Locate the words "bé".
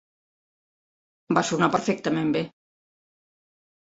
2.37-2.43